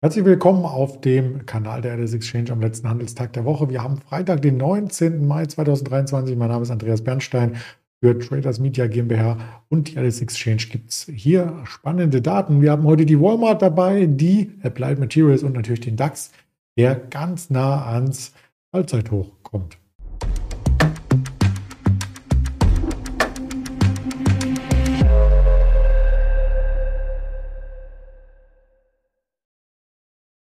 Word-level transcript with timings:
Herzlich 0.00 0.24
willkommen 0.24 0.64
auf 0.64 1.00
dem 1.00 1.44
Kanal 1.44 1.82
der 1.82 1.96
LS 1.96 2.14
Exchange 2.14 2.52
am 2.52 2.60
letzten 2.60 2.88
Handelstag 2.88 3.32
der 3.32 3.44
Woche. 3.44 3.68
Wir 3.68 3.82
haben 3.82 3.96
Freitag, 3.96 4.42
den 4.42 4.56
19. 4.56 5.26
Mai 5.26 5.44
2023. 5.44 6.36
Mein 6.36 6.50
Name 6.50 6.62
ist 6.62 6.70
Andreas 6.70 7.02
Bernstein 7.02 7.56
für 8.00 8.16
Traders 8.16 8.60
Media 8.60 8.86
GmbH 8.86 9.64
und 9.68 9.88
die 9.88 9.96
LS 9.96 10.20
Exchange 10.20 10.68
gibt 10.70 10.90
es 10.90 11.10
hier 11.12 11.52
spannende 11.64 12.22
Daten. 12.22 12.62
Wir 12.62 12.70
haben 12.70 12.84
heute 12.84 13.06
die 13.06 13.20
Walmart 13.20 13.60
dabei, 13.60 14.06
die 14.06 14.52
Applied 14.62 15.00
Materials 15.00 15.42
und 15.42 15.54
natürlich 15.54 15.80
den 15.80 15.96
DAX, 15.96 16.30
der 16.78 16.94
ganz 16.94 17.50
nah 17.50 17.84
ans 17.86 18.34
Allzeithoch 18.70 19.32
kommt. 19.42 19.77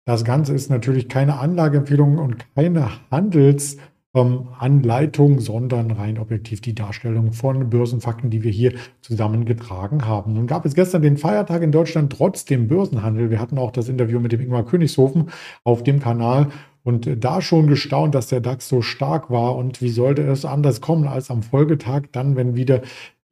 Das 0.08 0.24
Ganze 0.24 0.54
ist 0.54 0.70
natürlich 0.70 1.10
keine 1.10 1.40
Anlageempfehlung 1.40 2.20
und 2.20 2.46
keine 2.54 2.92
Handelsanleitung, 3.10 5.32
ähm, 5.32 5.40
sondern 5.40 5.90
rein 5.90 6.20
objektiv 6.20 6.62
die 6.62 6.76
Darstellung 6.76 7.34
von 7.34 7.72
Börsenfakten, 7.72 8.30
die 8.30 8.44
wir 8.44 8.52
hier 8.52 8.74
zusammengetragen 9.02 10.06
haben. 10.06 10.34
Nun 10.34 10.46
gab 10.46 10.64
es 10.64 10.76
gestern 10.76 11.02
den 11.02 11.18
Feiertag 11.18 11.64
in 11.64 11.72
Deutschland 11.72 12.14
trotzdem 12.14 12.68
Börsenhandel. 12.68 13.32
Wir 13.32 13.40
hatten 13.40 13.58
auch 13.58 13.72
das 13.72 13.90
Interview 13.90 14.20
mit 14.20 14.32
dem 14.32 14.42
Ingmar 14.42 14.64
Königshofen 14.64 15.32
auf 15.64 15.82
dem 15.82 16.00
Kanal 16.00 16.50
und 16.84 17.10
da 17.24 17.42
schon 17.42 17.66
gestaunt, 17.66 18.14
dass 18.14 18.28
der 18.28 18.42
DAX 18.42 18.70
so 18.70 18.84
stark 18.84 19.32
war. 19.32 19.56
Und 19.56 19.82
wie 19.82 19.90
sollte 19.90 20.22
es 20.22 20.46
anders 20.46 20.82
kommen 20.82 21.08
als 21.08 21.32
am 21.32 21.42
Folgetag, 21.42 22.04
dann, 22.12 22.36
wenn 22.36 22.56
wieder 22.56 22.84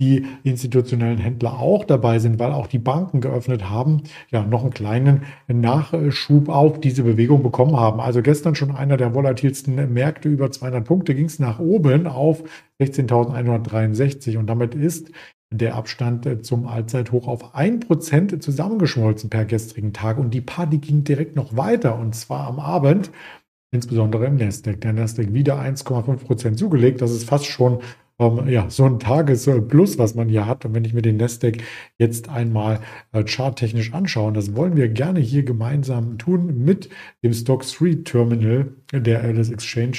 die 0.01 0.25
institutionellen 0.43 1.17
Händler 1.17 1.59
auch 1.59 1.85
dabei 1.85 2.19
sind, 2.19 2.39
weil 2.39 2.51
auch 2.51 2.67
die 2.67 2.79
Banken 2.79 3.21
geöffnet 3.21 3.69
haben, 3.69 4.03
ja, 4.31 4.43
noch 4.43 4.63
einen 4.63 4.73
kleinen 4.73 5.21
Nachschub 5.47 6.49
auf 6.49 6.79
diese 6.79 7.03
Bewegung 7.03 7.43
bekommen 7.43 7.77
haben. 7.77 7.99
Also 8.01 8.21
gestern 8.21 8.55
schon 8.55 8.75
einer 8.75 8.97
der 8.97 9.13
volatilsten 9.13 9.93
Märkte, 9.93 10.29
über 10.29 10.51
200 10.51 10.83
Punkte 10.85 11.15
ging 11.15 11.25
es 11.25 11.39
nach 11.39 11.59
oben 11.59 12.07
auf 12.07 12.43
16.163 12.81 14.37
und 14.37 14.47
damit 14.47 14.75
ist 14.75 15.11
der 15.51 15.75
Abstand 15.75 16.45
zum 16.45 16.67
Allzeithoch 16.67 17.27
auf 17.27 17.55
1% 17.55 18.39
zusammengeschmolzen 18.39 19.29
per 19.29 19.45
gestrigen 19.45 19.93
Tag 19.93 20.17
und 20.17 20.33
die 20.33 20.41
Party 20.41 20.79
ging 20.79 21.03
direkt 21.03 21.35
noch 21.35 21.55
weiter 21.55 21.99
und 21.99 22.15
zwar 22.15 22.47
am 22.47 22.59
Abend 22.59 23.11
insbesondere 23.71 24.27
im 24.27 24.35
Nasdaq. 24.35 24.81
Der 24.81 24.93
Nasdaq 24.93 25.33
wieder 25.33 25.59
1,5% 25.59 26.55
zugelegt. 26.55 27.01
Das 27.01 27.11
ist 27.11 27.27
fast 27.27 27.45
schon 27.45 27.79
ähm, 28.19 28.47
ja, 28.47 28.69
so 28.69 28.85
ein 28.85 28.99
Tagesplus, 28.99 29.97
was 29.97 30.15
man 30.15 30.29
hier 30.29 30.45
hat. 30.45 30.65
Und 30.65 30.73
wenn 30.75 30.85
ich 30.85 30.93
mir 30.93 31.01
den 31.01 31.17
Nasdaq 31.17 31.57
jetzt 31.97 32.29
einmal 32.29 32.79
äh, 33.11 33.23
charttechnisch 33.25 33.93
anschaue, 33.93 34.33
das 34.33 34.55
wollen 34.55 34.75
wir 34.75 34.89
gerne 34.89 35.19
hier 35.19 35.43
gemeinsam 35.43 36.17
tun 36.17 36.63
mit 36.63 36.89
dem 37.23 37.33
Stock 37.33 37.63
3 37.65 38.03
Terminal 38.03 38.73
der 38.91 39.23
LS 39.23 39.49
Exchange, 39.49 39.97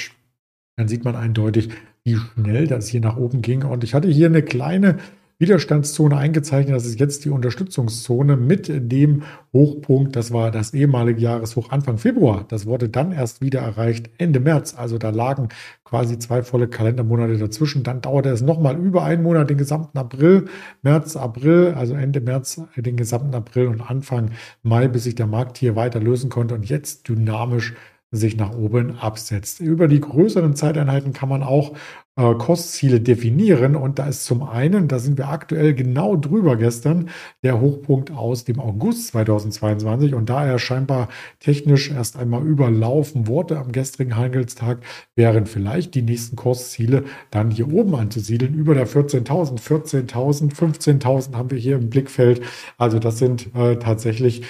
dann 0.77 0.87
sieht 0.87 1.03
man 1.03 1.15
eindeutig, 1.15 1.69
wie 2.03 2.15
schnell 2.15 2.67
das 2.67 2.87
hier 2.87 3.01
nach 3.01 3.17
oben 3.17 3.41
ging. 3.41 3.63
Und 3.63 3.83
ich 3.83 3.93
hatte 3.93 4.07
hier 4.07 4.27
eine 4.27 4.43
kleine 4.43 4.97
Widerstandszone 5.37 6.17
eingezeichnet. 6.17 6.75
Das 6.75 6.85
ist 6.85 6.99
jetzt 6.99 7.25
die 7.25 7.29
Unterstützungszone 7.29 8.37
mit 8.37 8.69
dem 8.69 9.23
Hochpunkt. 9.51 10.15
Das 10.15 10.31
war 10.31 10.49
das 10.49 10.73
ehemalige 10.73 11.19
Jahreshoch 11.19 11.71
Anfang 11.71 11.97
Februar. 11.97 12.45
Das 12.47 12.65
wurde 12.65 12.87
dann 12.87 13.11
erst 13.11 13.41
wieder 13.41 13.59
erreicht 13.59 14.09
Ende 14.17 14.39
März. 14.39 14.75
Also 14.77 14.97
da 14.97 15.09
lagen 15.09 15.49
quasi 15.83 16.17
zwei 16.19 16.41
volle 16.41 16.67
Kalendermonate 16.67 17.37
dazwischen. 17.37 17.83
Dann 17.83 18.01
dauerte 18.01 18.29
es 18.29 18.41
nochmal 18.41 18.77
über 18.77 19.03
einen 19.03 19.23
Monat, 19.23 19.49
den 19.49 19.57
gesamten 19.57 19.97
April, 19.97 20.45
März, 20.83 21.17
April, 21.17 21.73
also 21.75 21.95
Ende 21.95 22.21
März, 22.21 22.61
den 22.77 22.95
gesamten 22.95 23.35
April 23.35 23.67
und 23.67 23.81
Anfang 23.81 24.31
Mai, 24.63 24.87
bis 24.87 25.03
sich 25.03 25.15
der 25.15 25.27
Markt 25.27 25.57
hier 25.57 25.75
weiter 25.75 25.99
lösen 25.99 26.29
konnte 26.29 26.55
und 26.55 26.69
jetzt 26.69 27.09
dynamisch 27.09 27.73
sich 28.11 28.37
nach 28.37 28.55
oben 28.55 28.97
absetzt. 28.97 29.59
Über 29.59 29.87
die 29.87 29.99
größeren 29.99 30.55
Zeiteinheiten 30.55 31.13
kann 31.13 31.29
man 31.29 31.43
auch 31.43 31.75
äh, 32.17 32.33
Kostziele 32.35 33.01
definieren. 33.01 33.75
Und 33.75 33.99
da 33.99 34.07
ist 34.07 34.25
zum 34.25 34.43
einen, 34.43 34.87
da 34.87 34.99
sind 34.99 35.17
wir 35.17 35.29
aktuell 35.29 35.73
genau 35.73 36.15
drüber 36.15 36.55
gestern, 36.55 37.09
der 37.43 37.59
Hochpunkt 37.59 38.11
aus 38.11 38.45
dem 38.45 38.59
August 38.59 39.07
2022. 39.07 40.13
Und 40.13 40.29
da 40.29 40.45
er 40.45 40.59
scheinbar 40.59 41.09
technisch 41.39 41.91
erst 41.91 42.17
einmal 42.17 42.45
überlaufen 42.45 43.27
wurde 43.27 43.57
am 43.57 43.71
gestrigen 43.71 44.15
Handelstag, 44.15 44.79
wären 45.15 45.45
vielleicht 45.45 45.95
die 45.95 46.01
nächsten 46.01 46.35
Kursziele 46.35 47.03
dann 47.31 47.51
hier 47.51 47.71
oben 47.71 47.95
anzusiedeln, 47.95 48.53
über 48.53 48.73
der 48.73 48.87
14.000, 48.87 49.59
14.000, 49.59 50.53
15.000 50.55 51.35
haben 51.35 51.51
wir 51.51 51.57
hier 51.57 51.75
im 51.75 51.89
Blickfeld. 51.89 52.41
Also 52.77 52.99
das 52.99 53.19
sind 53.19 53.53
äh, 53.55 53.77
tatsächlich 53.77 54.43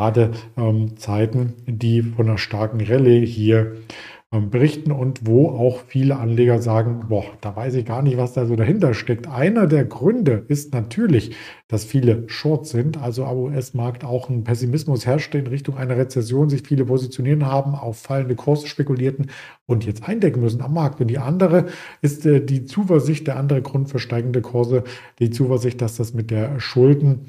gerade 0.00 0.30
ähm, 0.56 0.96
Zeiten, 0.96 1.52
die 1.66 2.00
von 2.00 2.26
einer 2.26 2.38
starken 2.38 2.80
Rallye 2.80 3.26
hier 3.26 3.76
berichten 4.38 4.92
und 4.92 5.26
wo 5.26 5.48
auch 5.48 5.80
viele 5.88 6.16
Anleger 6.16 6.62
sagen, 6.62 7.06
boah, 7.08 7.24
da 7.40 7.56
weiß 7.56 7.74
ich 7.74 7.84
gar 7.84 8.00
nicht, 8.02 8.16
was 8.16 8.32
da 8.32 8.46
so 8.46 8.54
dahinter 8.54 8.94
steckt. 8.94 9.26
Einer 9.26 9.66
der 9.66 9.84
Gründe 9.84 10.44
ist 10.46 10.72
natürlich, 10.72 11.34
dass 11.70 11.84
viele 11.84 12.24
Short 12.26 12.66
sind, 12.66 13.00
also 13.00 13.24
am 13.24 13.38
US-Markt 13.38 14.04
auch 14.04 14.28
ein 14.28 14.42
Pessimismus 14.42 15.06
herrscht 15.06 15.32
in 15.36 15.46
Richtung 15.46 15.76
einer 15.76 15.96
Rezession, 15.96 16.50
sich 16.50 16.62
viele 16.66 16.84
positionieren 16.84 17.46
haben, 17.46 17.76
auf 17.76 17.96
fallende 17.96 18.34
Kurse 18.34 18.66
spekulierten 18.66 19.30
und 19.66 19.86
jetzt 19.86 20.02
eindecken 20.08 20.40
müssen 20.40 20.62
am 20.62 20.74
Markt. 20.74 21.00
Und 21.00 21.06
die 21.06 21.18
andere 21.18 21.66
ist 22.02 22.26
äh, 22.26 22.44
die 22.44 22.64
Zuversicht, 22.64 23.28
der 23.28 23.36
andere 23.36 23.62
Grund 23.62 23.88
für 23.88 24.00
steigende 24.00 24.40
Kurse, 24.40 24.82
die 25.20 25.30
Zuversicht, 25.30 25.80
dass 25.80 25.96
das 25.96 26.12
mit 26.12 26.32
der 26.32 26.58
Schuldengrenze 26.58 27.20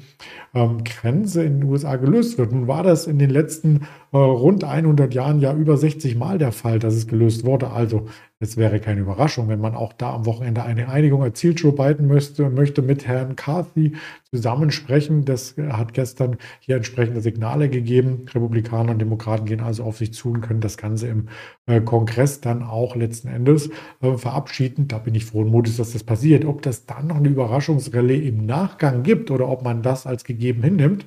ähm, 1.40 1.46
in 1.46 1.60
den 1.60 1.64
USA 1.70 1.94
gelöst 1.94 2.36
wird. 2.38 2.50
Nun 2.50 2.66
war 2.66 2.82
das 2.82 3.06
in 3.06 3.20
den 3.20 3.30
letzten 3.30 3.82
äh, 4.12 4.16
rund 4.16 4.64
100 4.64 5.14
Jahren 5.14 5.38
ja 5.40 5.54
über 5.54 5.76
60 5.76 6.16
Mal 6.16 6.38
der 6.38 6.50
Fall, 6.50 6.80
dass 6.80 6.94
es 6.94 7.06
gelöst 7.06 7.44
wurde. 7.44 7.70
Also 7.70 8.08
es 8.42 8.56
wäre 8.56 8.80
keine 8.80 9.02
Überraschung, 9.02 9.48
wenn 9.48 9.60
man 9.60 9.76
auch 9.76 9.92
da 9.92 10.12
am 10.12 10.26
Wochenende 10.26 10.64
eine 10.64 10.88
Einigung 10.88 11.22
erzielt. 11.22 11.60
Joe 11.60 11.70
Biden 11.70 12.08
möchte, 12.08 12.50
möchte 12.50 12.82
mit 12.82 13.06
Herrn 13.06 13.36
Carthy 13.36 13.92
zusammensprechen. 14.32 15.24
Das 15.24 15.54
hat 15.56 15.94
gestern 15.94 16.38
hier 16.58 16.74
entsprechende 16.74 17.20
Signale 17.20 17.68
gegeben. 17.68 18.26
Republikaner 18.34 18.90
und 18.90 18.98
Demokraten 18.98 19.44
gehen 19.44 19.60
also 19.60 19.84
auf 19.84 19.98
sich 19.98 20.12
zu 20.12 20.30
und 20.30 20.40
können 20.40 20.60
das 20.60 20.76
Ganze 20.76 21.06
im 21.06 21.28
äh, 21.66 21.80
Kongress 21.80 22.40
dann 22.40 22.64
auch 22.64 22.96
letzten 22.96 23.28
Endes 23.28 23.70
äh, 24.00 24.16
verabschieden. 24.16 24.88
Da 24.88 24.98
bin 24.98 25.14
ich 25.14 25.24
froh 25.24 25.42
und 25.42 25.50
mutig, 25.52 25.76
dass 25.76 25.92
das 25.92 26.02
passiert. 26.02 26.44
Ob 26.44 26.62
das 26.62 26.84
dann 26.84 27.06
noch 27.06 27.18
eine 27.18 27.28
Überraschungsrallye 27.28 28.26
im 28.26 28.44
Nachgang 28.44 29.04
gibt 29.04 29.30
oder 29.30 29.48
ob 29.48 29.62
man 29.62 29.82
das 29.82 30.04
als 30.04 30.24
gegeben 30.24 30.64
hinnimmt, 30.64 31.06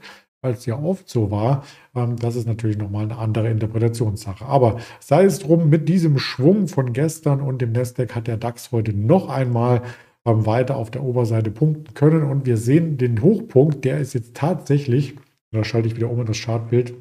es 0.51 0.65
ja 0.65 0.77
oft 0.77 1.09
so 1.09 1.31
war, 1.31 1.63
ähm, 1.95 2.15
das 2.17 2.35
ist 2.35 2.47
natürlich 2.47 2.77
nochmal 2.77 3.03
eine 3.03 3.17
andere 3.17 3.49
Interpretationssache. 3.49 4.45
Aber 4.45 4.77
sei 4.99 5.25
es 5.25 5.39
drum, 5.39 5.69
mit 5.69 5.89
diesem 5.89 6.17
Schwung 6.17 6.67
von 6.67 6.93
gestern 6.93 7.41
und 7.41 7.61
dem 7.61 7.71
Nasdaq 7.71 8.15
hat 8.15 8.27
der 8.27 8.37
DAX 8.37 8.71
heute 8.71 8.93
noch 8.93 9.29
einmal 9.29 9.81
ähm, 10.25 10.45
weiter 10.45 10.75
auf 10.77 10.91
der 10.91 11.03
Oberseite 11.03 11.51
punkten 11.51 11.93
können. 11.93 12.23
Und 12.23 12.45
wir 12.45 12.57
sehen 12.57 12.97
den 12.97 13.21
Hochpunkt, 13.21 13.85
der 13.85 13.99
ist 13.99 14.13
jetzt 14.13 14.35
tatsächlich, 14.35 15.15
da 15.51 15.63
schalte 15.63 15.87
ich 15.87 15.95
wieder 15.95 16.09
um 16.09 16.19
in 16.19 16.25
das 16.25 16.41
Chartbild, 16.41 16.93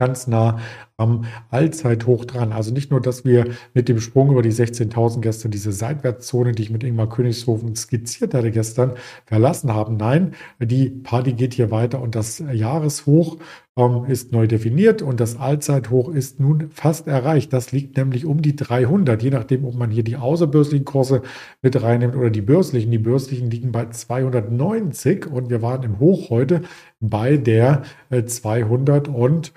ganz 0.00 0.26
nah 0.26 0.58
am 0.96 1.24
Allzeithoch 1.50 2.24
dran. 2.24 2.52
Also 2.52 2.72
nicht 2.72 2.90
nur, 2.90 3.00
dass 3.00 3.24
wir 3.24 3.46
mit 3.74 3.88
dem 3.88 4.00
Sprung 4.00 4.30
über 4.30 4.42
die 4.42 4.52
16.000 4.52 5.20
gestern 5.20 5.50
diese 5.50 5.72
Seitwärtszone, 5.72 6.52
die 6.52 6.62
ich 6.62 6.70
mit 6.70 6.84
Ingmar 6.84 7.08
Königshofen 7.08 7.76
skizziert 7.76 8.34
hatte 8.34 8.50
gestern, 8.50 8.94
verlassen 9.26 9.72
haben. 9.74 9.96
Nein, 9.96 10.34
die 10.58 10.90
Party 10.90 11.34
geht 11.34 11.54
hier 11.54 11.70
weiter 11.70 12.00
und 12.00 12.14
das 12.14 12.42
Jahreshoch 12.52 13.38
ähm, 13.76 14.04
ist 14.08 14.32
neu 14.32 14.46
definiert 14.46 15.00
und 15.02 15.20
das 15.20 15.38
Allzeithoch 15.38 16.08
ist 16.08 16.40
nun 16.40 16.70
fast 16.70 17.06
erreicht. 17.06 17.52
Das 17.52 17.72
liegt 17.72 17.96
nämlich 17.96 18.26
um 18.26 18.42
die 18.42 18.56
300, 18.56 19.22
je 19.22 19.30
nachdem, 19.30 19.64
ob 19.64 19.74
man 19.74 19.90
hier 19.90 20.04
die 20.04 20.16
außerbörslichen 20.16 20.84
Kurse 20.84 21.22
mit 21.62 21.80
reinnimmt 21.80 22.16
oder 22.16 22.30
die 22.30 22.42
börslichen. 22.42 22.90
Die 22.90 22.98
börslichen 22.98 23.50
liegen 23.50 23.72
bei 23.72 23.88
290 23.88 25.26
und 25.26 25.50
wir 25.50 25.62
waren 25.62 25.82
im 25.82 25.98
Hoch 25.98 26.30
heute 26.30 26.62
bei 27.00 27.36
der 27.36 27.82
äh, 28.10 28.24
200 28.24 29.08
und 29.08 29.52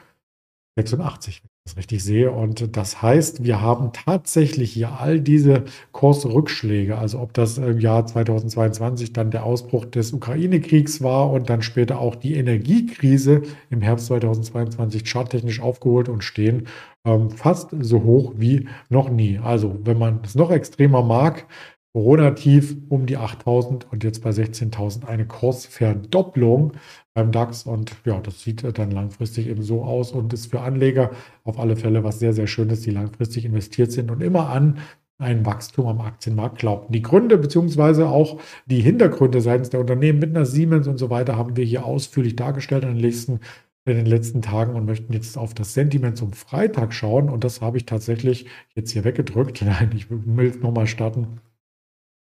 86, 0.75 1.43
wenn 1.43 1.49
ich 1.49 1.63
das 1.65 1.77
richtig 1.77 2.03
sehe. 2.03 2.31
Und 2.31 2.75
das 2.75 3.01
heißt, 3.01 3.43
wir 3.43 3.61
haben 3.61 3.91
tatsächlich 3.93 4.73
hier 4.73 4.99
all 4.99 5.19
diese 5.19 5.65
Kursrückschläge, 5.91 6.97
also 6.97 7.19
ob 7.19 7.33
das 7.33 7.57
im 7.57 7.79
Jahr 7.79 8.05
2022 8.05 9.13
dann 9.13 9.29
der 9.29 9.43
Ausbruch 9.43 9.85
des 9.85 10.13
Ukraine-Kriegs 10.13 11.03
war 11.03 11.31
und 11.31 11.49
dann 11.49 11.61
später 11.61 11.99
auch 11.99 12.15
die 12.15 12.35
Energiekrise 12.35 13.43
im 13.69 13.81
Herbst 13.81 14.07
2022 14.07 15.03
charttechnisch 15.05 15.61
aufgeholt 15.61 16.09
und 16.09 16.23
stehen, 16.23 16.67
ähm, 17.05 17.29
fast 17.29 17.69
so 17.79 18.03
hoch 18.03 18.33
wie 18.37 18.67
noch 18.89 19.09
nie. 19.09 19.37
Also 19.37 19.79
wenn 19.83 19.99
man 19.99 20.21
es 20.23 20.35
noch 20.35 20.51
extremer 20.51 21.03
mag, 21.03 21.45
Corona-Tief 21.93 22.75
um 22.89 23.05
die 23.05 23.17
8000 23.17 23.91
und 23.91 24.03
jetzt 24.03 24.23
bei 24.23 24.31
16.000 24.31 25.05
eine 25.05 25.27
Kursverdopplung 25.27 26.73
beim 27.13 27.31
DAX. 27.31 27.63
Und 27.63 27.95
ja, 28.03 28.19
das 28.19 28.41
sieht 28.41 28.65
dann 28.77 28.89
langfristig 28.89 29.47
eben 29.47 29.61
so 29.61 29.83
aus 29.83 30.11
und 30.11 30.33
ist 30.33 30.49
für 30.49 30.61
Anleger 30.61 31.11
auf 31.43 31.59
alle 31.59 31.75
Fälle 31.75 32.03
was 32.03 32.19
sehr, 32.19 32.33
sehr 32.33 32.47
Schönes, 32.47 32.81
die 32.81 32.89
langfristig 32.89 33.45
investiert 33.45 33.91
sind 33.91 34.09
und 34.09 34.21
immer 34.21 34.49
an 34.49 34.79
ein 35.19 35.45
Wachstum 35.45 35.85
am 35.85 36.01
Aktienmarkt 36.01 36.57
glauben. 36.57 36.91
Die 36.91 37.03
Gründe 37.03 37.37
beziehungsweise 37.37 38.09
auch 38.09 38.39
die 38.65 38.81
Hintergründe 38.81 39.41
seitens 39.41 39.69
der 39.69 39.79
Unternehmen 39.79 40.19
mit 40.19 40.31
einer 40.31 40.45
Siemens 40.45 40.87
und 40.87 40.97
so 40.97 41.11
weiter 41.11 41.37
haben 41.37 41.55
wir 41.55 41.63
hier 41.63 41.85
ausführlich 41.85 42.35
dargestellt 42.35 42.83
in 42.83 42.95
den 42.95 43.01
nächsten 43.01 43.39
in 43.85 43.97
den 43.97 44.05
letzten 44.05 44.41
Tagen 44.41 44.75
und 44.75 44.85
möchten 44.85 45.11
jetzt 45.11 45.37
auf 45.37 45.53
das 45.53 45.73
Sentiment 45.73 46.17
zum 46.17 46.31
Freitag 46.31 46.93
schauen. 46.93 47.29
Und 47.29 47.43
das 47.43 47.61
habe 47.61 47.77
ich 47.77 47.85
tatsächlich 47.85 48.45
jetzt 48.75 48.91
hier 48.91 49.03
weggedrückt. 49.03 49.61
Nein, 49.65 49.91
ich 49.93 50.07
will 50.09 50.47
es 50.47 50.59
nochmal 50.61 50.87
starten. 50.87 51.41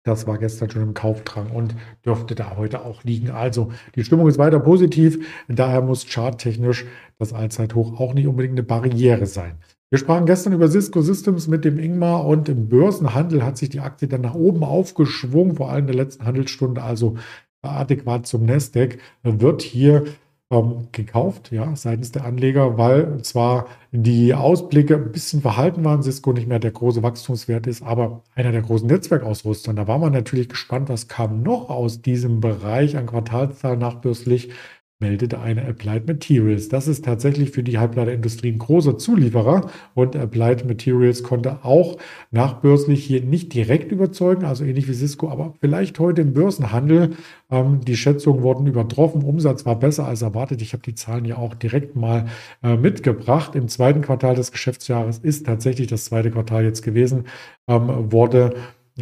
Das 0.06 0.28
war 0.28 0.38
gestern 0.38 0.70
schon 0.70 0.82
im 0.82 0.94
Kaufdrang 0.94 1.50
und 1.50 1.74
dürfte 2.04 2.36
da 2.36 2.56
heute 2.56 2.84
auch 2.84 3.02
liegen. 3.02 3.30
Also 3.30 3.72
die 3.96 4.04
Stimmung 4.04 4.28
ist 4.28 4.38
weiter 4.38 4.60
positiv. 4.60 5.26
Daher 5.48 5.82
muss 5.82 6.06
charttechnisch 6.08 6.86
das 7.18 7.32
Allzeithoch 7.32 7.98
auch 7.98 8.14
nicht 8.14 8.28
unbedingt 8.28 8.52
eine 8.52 8.62
Barriere 8.62 9.26
sein. 9.26 9.58
Wir 9.90 9.98
sprachen 9.98 10.24
gestern 10.24 10.52
über 10.52 10.68
Cisco 10.68 11.02
Systems 11.02 11.48
mit 11.48 11.64
dem 11.64 11.80
Ingmar 11.80 12.24
und 12.24 12.48
im 12.48 12.68
Börsenhandel 12.68 13.44
hat 13.44 13.58
sich 13.58 13.68
die 13.68 13.80
Aktie 13.80 14.06
dann 14.06 14.20
nach 14.20 14.36
oben 14.36 14.62
aufgeschwungen, 14.62 15.56
vor 15.56 15.70
allem 15.70 15.88
in 15.88 15.96
der 15.96 16.04
letzten 16.04 16.24
Handelsstunde, 16.24 16.82
also 16.82 17.16
adäquat 17.62 18.28
zum 18.28 18.44
Nasdaq, 18.44 18.98
wird 19.24 19.62
hier 19.62 20.04
ähm, 20.50 20.88
gekauft, 20.92 21.50
ja, 21.50 21.74
seitens 21.74 22.12
der 22.12 22.24
Anleger, 22.24 22.78
weil 22.78 23.20
zwar 23.22 23.66
die 23.90 24.32
Ausblicke 24.32 24.94
ein 24.94 25.10
bisschen 25.10 25.40
verhalten 25.42 25.84
waren, 25.84 26.02
Cisco 26.02 26.32
nicht 26.32 26.46
mehr 26.46 26.60
der 26.60 26.70
große 26.70 27.02
Wachstumswert 27.02 27.66
ist, 27.66 27.82
aber 27.82 28.22
einer 28.34 28.52
der 28.52 28.62
großen 28.62 28.86
Netzwerkausrüster. 28.86 29.74
Da 29.74 29.88
war 29.88 29.98
man 29.98 30.12
natürlich 30.12 30.48
gespannt, 30.48 30.88
was 30.88 31.08
kam 31.08 31.42
noch 31.42 31.68
aus 31.68 32.00
diesem 32.02 32.40
Bereich 32.40 32.96
an 32.96 33.06
Quartalszahlen 33.06 33.80
nachbürstlich 33.80 34.50
meldete 34.98 35.40
eine 35.40 35.66
Applied 35.66 36.06
Materials. 36.06 36.70
Das 36.70 36.88
ist 36.88 37.04
tatsächlich 37.04 37.50
für 37.50 37.62
die 37.62 37.76
Halbleiterindustrie 37.76 38.52
ein 38.52 38.58
großer 38.58 38.96
Zulieferer 38.96 39.70
und 39.94 40.16
Applied 40.16 40.64
Materials 40.64 41.22
konnte 41.22 41.64
auch 41.64 41.98
nachbörslich 42.30 43.04
hier 43.04 43.20
nicht 43.20 43.52
direkt 43.52 43.92
überzeugen, 43.92 44.46
also 44.46 44.64
ähnlich 44.64 44.88
wie 44.88 44.94
Cisco, 44.94 45.28
aber 45.28 45.52
vielleicht 45.60 45.98
heute 45.98 46.22
im 46.22 46.32
Börsenhandel. 46.32 47.10
Ähm, 47.50 47.80
die 47.84 47.96
Schätzungen 47.96 48.42
wurden 48.42 48.66
übertroffen, 48.66 49.22
Umsatz 49.22 49.66
war 49.66 49.78
besser 49.78 50.06
als 50.06 50.22
erwartet. 50.22 50.62
Ich 50.62 50.72
habe 50.72 50.82
die 50.82 50.94
Zahlen 50.94 51.26
ja 51.26 51.36
auch 51.36 51.54
direkt 51.54 51.94
mal 51.94 52.26
äh, 52.62 52.76
mitgebracht. 52.76 53.54
Im 53.54 53.68
zweiten 53.68 54.00
Quartal 54.00 54.34
des 54.34 54.50
Geschäftsjahres 54.50 55.18
ist 55.18 55.44
tatsächlich 55.44 55.88
das 55.88 56.06
zweite 56.06 56.30
Quartal 56.30 56.64
jetzt 56.64 56.82
gewesen, 56.82 57.24
ähm, 57.68 58.10
wurde 58.10 58.54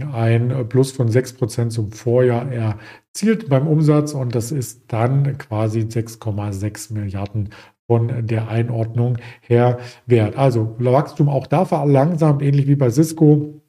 ein 0.03 0.69
Plus 0.69 0.93
von 0.93 1.09
6% 1.09 1.69
zum 1.69 1.93
Vorjahr 1.93 2.51
erzielt 2.51 3.49
beim 3.49 3.69
Umsatz 3.69 4.13
und 4.13 4.35
das 4.35 4.51
ist 4.51 4.93
dann 4.93 5.39
quasi 5.39 5.81
6,6 5.81 6.93
Milliarden 6.93 7.51
von 7.87 8.27
der 8.27 8.49
Einordnung 8.49 9.19
her 9.41 9.79
wert. 10.07 10.37
Also 10.37 10.75
Wachstum 10.79 11.29
auch 11.29 11.47
da 11.47 11.65
verlangsamt, 11.65 12.43
ähnlich 12.43 12.67
wie 12.67 12.77
bei 12.77 12.91
Cisco. 12.91 13.61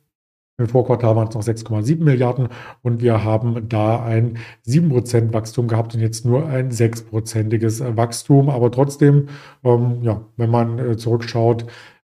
Im 0.58 0.70
Vorquartal 0.70 1.18
waren 1.18 1.28
es 1.28 1.36
noch 1.36 1.44
6,7 1.44 2.02
Milliarden 2.02 2.48
und 2.82 3.02
wir 3.02 3.26
haben 3.26 3.68
da 3.68 4.02
ein 4.02 4.38
7% 4.66 5.34
Wachstum 5.34 5.68
gehabt 5.68 5.94
und 5.94 6.00
jetzt 6.00 6.26
nur 6.26 6.48
ein 6.48 6.72
6%iges 6.72 7.82
Wachstum. 7.98 8.50
Aber 8.50 8.72
trotzdem, 8.72 9.28
ähm, 9.66 10.02
ja, 10.02 10.22
wenn 10.38 10.50
man 10.50 10.80
äh, 10.80 10.96
zurückschaut, 10.96 11.66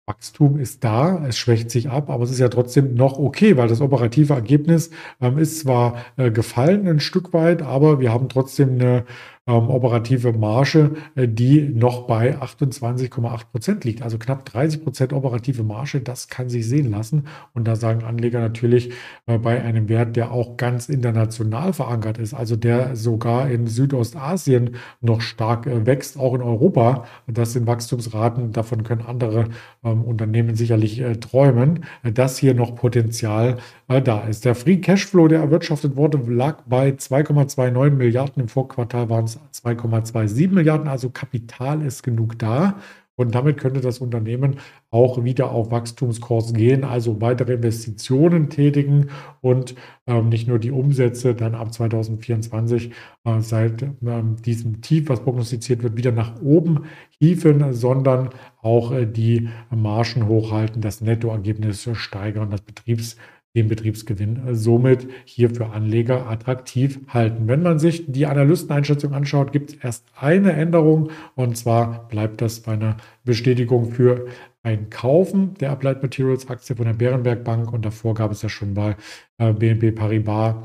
Wachstum 0.06 0.60
ist 0.60 0.84
da, 0.84 1.26
es 1.26 1.38
schwächt 1.38 1.72
sich 1.72 1.90
ab, 1.90 2.10
aber 2.10 2.26
es 2.26 2.32
ist 2.32 2.40
ja 2.40 2.50
trotzdem 2.50 2.94
noch 2.94 3.18
okay, 3.20 3.56
weil 3.56 3.70
das 3.70 3.80
operative 3.80 4.34
Ergebnis 4.34 4.90
ähm, 5.22 5.38
ist 5.38 5.60
zwar 5.62 5.96
äh, 6.18 6.30
gefallen 6.30 6.86
ein 6.90 7.00
Stück 7.00 7.32
weit, 7.32 7.62
aber 7.62 8.02
wir 8.02 8.12
haben 8.12 8.28
trotzdem 8.28 8.74
eine 8.74 9.06
ähm, 9.46 9.70
operative 9.70 10.32
Marge, 10.32 10.94
äh, 11.16 11.28
die 11.28 11.62
noch 11.62 12.08
bei 12.08 12.38
28,8 12.38 13.52
Prozent 13.52 13.84
liegt. 13.84 14.02
Also 14.02 14.18
knapp 14.18 14.46
30 14.46 14.84
Prozent 14.84 15.14
operative 15.14 15.64
Marge, 15.64 16.00
das 16.00 16.30
kann 16.30 16.50
sich 16.50 16.68
sehen 16.68 16.90
lassen. 16.92 17.28
Und 17.54 17.68
da 17.68 17.76
sagen 17.76 18.04
Anleger 18.04 18.40
natürlich 18.40 18.94
äh, 19.26 19.38
bei 19.38 19.62
einem 19.62 19.90
Wert, 19.90 20.16
der 20.16 20.32
auch 20.32 20.56
ganz 20.56 20.88
international 20.88 21.74
verankert 21.74 22.18
ist, 22.18 22.34
also 22.34 22.56
der 22.56 22.96
sogar 22.96 23.50
in 23.50 23.68
Südostasien 23.68 24.76
noch 25.02 25.22
stark 25.22 25.68
äh, 25.68 25.86
wächst, 25.86 26.18
auch 26.18 26.34
in 26.36 26.42
Europa. 26.42 27.06
Das 27.28 27.54
sind 27.54 27.68
Wachstumsraten, 27.68 28.54
davon 28.54 28.84
können 28.84 29.02
andere 29.02 29.50
ähm, 29.84 30.04
Unternehmen 30.04 30.56
sicherlich 30.56 31.02
äh, 31.02 31.18
träumen, 31.18 31.86
äh, 32.04 32.12
dass 32.14 32.38
hier 32.38 32.54
noch 32.54 32.76
Potenzial 32.76 33.58
da 34.02 34.22
ist. 34.28 34.46
Der 34.46 34.56
Free 34.56 34.78
Cashflow, 34.78 35.28
der 35.28 35.42
erwirtschaftet 35.42 35.96
wurde, 35.96 36.18
lag 36.28 36.62
bei 36.66 36.90
2,29 36.90 37.90
Milliarden. 37.92 38.44
Im 38.44 38.48
Vorquartal 38.50 39.10
waren 39.10 39.26
es 39.26 39.40
2,27 39.54 40.52
Milliarden. 40.52 40.88
Also 40.88 41.10
Kapital 41.10 41.82
ist 41.82 42.04
genug 42.04 42.38
da. 42.40 42.78
Und 43.16 43.36
damit 43.36 43.58
könnte 43.60 43.80
das 43.80 44.00
Unternehmen 44.00 44.56
auch 44.90 45.24
wieder 45.24 45.52
auf 45.52 45.70
Wachstumskurs 45.70 46.54
gehen, 46.54 46.84
also 46.84 47.22
weitere 47.22 47.54
Investitionen 47.54 48.50
tätigen 48.50 49.10
und 49.40 49.76
ähm, 50.08 50.30
nicht 50.30 50.48
nur 50.48 50.58
die 50.58 50.72
Umsätze 50.72 51.36
dann 51.36 51.54
ab 51.54 51.72
2024 51.72 52.92
äh, 53.26 53.40
seit 53.40 53.84
ähm, 53.84 54.38
diesem 54.44 54.82
Tief, 54.82 55.10
was 55.10 55.24
prognostiziert 55.24 55.84
wird, 55.84 55.96
wieder 55.96 56.12
nach 56.12 56.42
oben 56.42 56.86
hieven, 57.20 57.72
sondern 57.74 58.30
auch 58.64 58.92
äh, 58.92 59.06
die 59.06 59.50
Margen 59.70 60.28
hochhalten, 60.28 60.82
das 60.82 61.02
Nettoergebnis 61.02 61.88
steigern, 61.94 62.50
das 62.50 62.62
Betriebs 62.62 63.18
den 63.56 63.68
Betriebsgewinn 63.68 64.48
äh, 64.48 64.56
somit 64.56 65.08
hier 65.26 65.50
für 65.50 65.68
Anleger 65.68 66.28
attraktiv 66.28 67.00
halten. 67.08 67.48
Wenn 67.48 67.62
man 67.62 67.80
sich 67.80 68.12
die 68.12 68.26
Analysteneinschätzung 68.26 69.14
anschaut, 69.14 69.52
gibt 69.52 69.72
es 69.72 69.76
erst 69.78 70.06
eine 70.20 70.54
Änderung 70.54 71.12
und 71.36 71.58
zwar 71.58 72.08
bleibt 72.08 72.42
das 72.42 72.62
bei 72.62 72.74
einer 72.74 72.98
Bestätigung 73.24 73.92
für 73.92 74.28
ein 74.64 74.90
Kaufen 74.90 75.54
der 75.56 75.72
Applied 75.72 76.02
Materials 76.02 76.50
Aktie 76.50 76.76
von 76.76 76.86
der 76.86 76.94
Bärenberg 76.94 77.44
Bank 77.44 77.72
und 77.72 77.86
davor 77.86 78.14
gab 78.14 78.32
es 78.32 78.42
ja 78.42 78.50
schon 78.50 78.74
bei 78.74 78.96
äh, 79.38 79.54
BNP 79.54 79.92
Paribas 79.92 80.56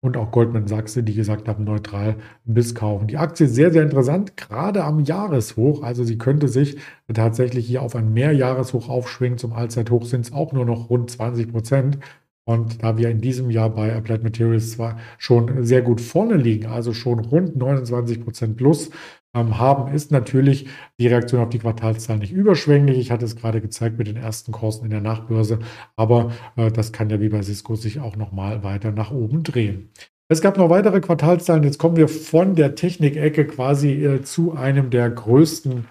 und 0.00 0.16
auch 0.16 0.30
Goldman 0.30 0.66
Sachs, 0.66 0.94
die 0.94 1.14
gesagt 1.14 1.48
haben, 1.48 1.64
neutral 1.64 2.16
bis 2.44 2.74
kaufen. 2.74 3.08
Die 3.08 3.16
Aktie 3.16 3.46
ist 3.46 3.54
sehr, 3.54 3.72
sehr 3.72 3.82
interessant, 3.82 4.36
gerade 4.36 4.84
am 4.84 5.00
Jahreshoch. 5.00 5.82
Also 5.82 6.04
sie 6.04 6.18
könnte 6.18 6.48
sich 6.48 6.78
tatsächlich 7.12 7.66
hier 7.66 7.82
auf 7.82 7.96
ein 7.96 8.12
Mehrjahreshoch 8.12 8.88
aufschwingen. 8.88 9.38
Zum 9.38 9.52
Allzeithoch 9.52 10.04
sind 10.04 10.26
es 10.26 10.32
auch 10.32 10.52
nur 10.52 10.64
noch 10.64 10.90
rund 10.90 11.10
20 11.10 11.50
Prozent. 11.50 11.98
Und 12.44 12.84
da 12.84 12.96
wir 12.96 13.10
in 13.10 13.20
diesem 13.20 13.50
Jahr 13.50 13.70
bei 13.70 13.94
Applied 13.94 14.22
Materials 14.22 14.70
zwar 14.70 14.98
schon 15.18 15.64
sehr 15.64 15.82
gut 15.82 16.00
vorne 16.00 16.36
liegen, 16.36 16.66
also 16.66 16.92
schon 16.92 17.18
rund 17.18 17.56
29 17.56 18.22
Prozent 18.22 18.56
plus, 18.56 18.90
haben, 19.36 19.92
ist 19.94 20.10
natürlich 20.10 20.66
die 20.98 21.06
Reaktion 21.06 21.40
auf 21.40 21.50
die 21.50 21.58
Quartalszahlen 21.58 22.20
nicht 22.20 22.32
überschwänglich. 22.32 22.98
Ich 22.98 23.10
hatte 23.10 23.24
es 23.24 23.36
gerade 23.36 23.60
gezeigt 23.60 23.98
mit 23.98 24.06
den 24.06 24.16
ersten 24.16 24.52
Kursen 24.52 24.84
in 24.84 24.90
der 24.90 25.00
Nachbörse, 25.00 25.58
aber 25.96 26.32
äh, 26.56 26.70
das 26.70 26.92
kann 26.92 27.10
ja 27.10 27.20
wie 27.20 27.28
bei 27.28 27.42
Cisco 27.42 27.76
sich 27.76 28.00
auch 28.00 28.16
nochmal 28.16 28.64
weiter 28.64 28.92
nach 28.92 29.10
oben 29.10 29.42
drehen. 29.42 29.90
Es 30.28 30.40
gab 30.40 30.58
noch 30.58 30.70
weitere 30.70 31.00
Quartalszahlen. 31.00 31.62
Jetzt 31.62 31.78
kommen 31.78 31.96
wir 31.96 32.08
von 32.08 32.56
der 32.56 32.74
Technikecke 32.74 33.46
quasi 33.46 34.04
äh, 34.04 34.22
zu 34.22 34.56
einem 34.56 34.90
der 34.90 35.08
größten 35.08 35.86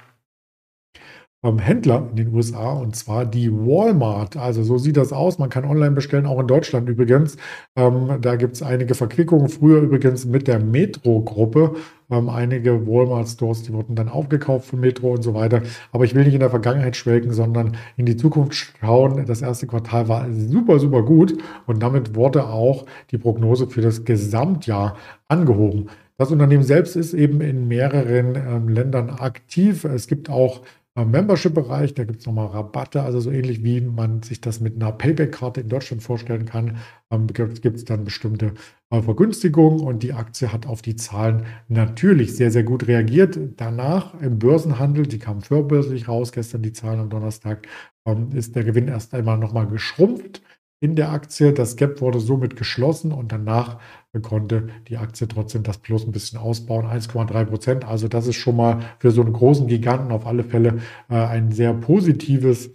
ähm, 1.45 1.59
Händler 1.59 2.08
in 2.10 2.15
den 2.15 2.34
USA 2.34 2.74
und 2.74 2.96
zwar 2.96 3.25
die 3.25 3.51
Walmart. 3.51 4.36
Also 4.36 4.63
so 4.63 4.77
sieht 4.77 4.98
das 4.98 5.13
aus. 5.13 5.38
Man 5.38 5.50
kann 5.50 5.63
online 5.63 5.91
bestellen, 5.91 6.25
auch 6.25 6.39
in 6.39 6.48
Deutschland 6.48 6.89
übrigens. 6.89 7.38
Ähm, 7.75 8.17
da 8.22 8.36
gibt 8.36 8.55
es 8.55 8.63
einige 8.63 8.96
Verquickungen. 8.96 9.50
Früher 9.50 9.81
übrigens 9.81 10.25
mit 10.25 10.48
der 10.48 10.60
Metro-Gruppe. 10.60 11.75
Ähm, 12.10 12.29
einige 12.29 12.88
Walmart-Stores, 12.88 13.63
die 13.63 13.74
wurden 13.74 13.96
dann 13.96 14.10
aufgekauft 14.10 14.70
von 14.70 14.79
Metro 14.79 15.13
und 15.13 15.24
so 15.24 15.34
weiter. 15.34 15.62
Aber 15.91 16.05
ich 16.05 16.15
will 16.15 16.24
nicht 16.24 16.34
in 16.34 16.39
der 16.39 16.50
Vergangenheit 16.50 16.96
schwelgen, 16.96 17.31
sondern 17.31 17.77
in 17.96 18.05
die 18.05 18.17
Zukunft 18.17 18.75
schauen. 18.79 19.25
Das 19.25 19.41
erste 19.41 19.67
Quartal 19.67 20.08
war 20.08 20.27
super, 20.31 20.79
super 20.79 21.03
gut 21.03 21.38
und 21.67 21.81
damit 21.81 22.15
wurde 22.15 22.48
auch 22.48 22.86
die 23.12 23.17
Prognose 23.17 23.67
für 23.67 23.81
das 23.81 24.03
Gesamtjahr 24.03 24.98
angehoben. 25.27 25.89
Das 26.17 26.31
Unternehmen 26.31 26.63
selbst 26.63 26.96
ist 26.96 27.13
eben 27.13 27.41
in 27.41 27.67
mehreren 27.67 28.36
ähm, 28.36 28.70
Ländern 28.70 29.10
aktiv. 29.10 29.84
Es 29.84 30.08
gibt 30.08 30.29
auch 30.29 30.62
Membership-Bereich, 31.04 31.94
da 31.94 32.06
gibt 32.06 32.22
es 32.22 32.25
nochmal 32.25 32.48
Rabatte, 32.48 33.02
also 33.02 33.20
so 33.20 33.30
ähnlich 33.30 33.64
wie 33.66 33.82
man 33.82 34.24
sich 34.24 34.40
das 34.40 34.62
mit 34.62 34.75
einer 34.75 34.94
Payback-Karte 34.94 35.60
in 35.60 35.68
Deutschland 35.68 36.02
vorstellen 36.02 36.46
kann, 36.46 36.78
ähm, 37.12 37.28
gibt 37.28 37.66
es 37.66 37.84
dann 37.84 38.06
bestimmte 38.06 38.54
äh, 38.92 39.02
Vergünstigungen 39.02 39.82
und 39.82 40.04
die 40.04 40.14
Aktie 40.14 40.54
hat 40.54 40.66
auf 40.68 40.82
die 40.82 40.96
Zahlen 40.96 41.46
natürlich 41.68 42.36
sehr, 42.36 42.50
sehr 42.50 42.64
gut 42.64 42.88
reagiert. 42.88 43.38
Danach 43.58 44.14
im 44.22 44.40
Börsenhandel, 44.40 45.06
die 45.06 45.20
kamen 45.20 45.42
vorbörslich 45.42 46.08
raus, 46.08 46.32
gestern 46.32 46.62
die 46.62 46.72
Zahlen 46.72 47.02
am 47.02 47.10
Donnerstag, 47.10 47.68
ähm, 48.06 48.30
ist 48.32 48.56
der 48.56 48.64
Gewinn 48.64 48.88
erst 48.88 49.14
einmal 49.14 49.38
nochmal 49.38 49.68
geschrumpft 49.68 50.42
in 50.86 50.96
der 50.96 51.12
Aktie. 51.12 51.51
Das 51.51 51.75
Gap 51.75 52.00
wurde 52.00 52.20
somit 52.20 52.56
geschlossen 52.56 53.12
und 53.12 53.32
danach 53.32 53.80
konnte 54.22 54.70
die 54.88 54.98
Aktie 54.98 55.27
trotzdem 55.27 55.63
das 55.63 55.80
Plus 55.80 56.06
ein 56.06 56.12
bisschen 56.12 56.39
ausbauen, 56.39 56.86
1,3 56.86 57.46
Prozent. 57.46 57.86
Also 57.86 58.08
das 58.08 58.27
ist 58.27 58.36
schon 58.36 58.56
mal 58.56 58.80
für 59.00 59.12
so 59.12 59.22
einen 59.22 59.34
großen 59.34 59.68
Giganten 59.68 60.12
auf 60.12 60.27
alle 60.27 60.44
Fälle 60.44 60.80
äh, 61.10 61.15
ein 61.15 61.51
sehr 61.51 61.74
positives 61.74 62.70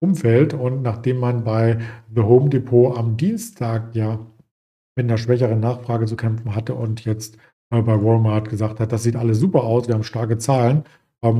Umfeld. 0.00 0.54
Und 0.54 0.82
nachdem 0.82 1.18
man 1.18 1.42
bei 1.42 1.78
The 2.14 2.22
Home 2.22 2.48
Depot 2.48 2.96
am 2.96 3.16
Dienstag 3.16 3.94
ja 3.94 4.20
mit 4.96 5.06
einer 5.06 5.18
schwächeren 5.18 5.60
Nachfrage 5.60 6.06
zu 6.06 6.16
kämpfen 6.16 6.54
hatte 6.54 6.74
und 6.74 7.04
jetzt 7.04 7.36
äh, 7.70 7.82
bei 7.82 8.02
Walmart 8.02 8.48
gesagt 8.48 8.78
hat, 8.78 8.92
das 8.92 9.02
sieht 9.02 9.16
alles 9.16 9.38
super 9.40 9.64
aus, 9.64 9.88
wir 9.88 9.94
haben 9.94 10.04
starke 10.04 10.38
Zahlen, 10.38 10.84